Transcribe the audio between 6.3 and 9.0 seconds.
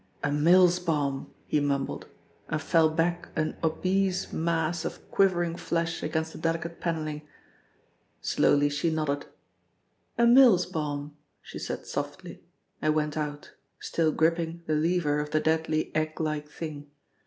the delicate panelling. Slowly she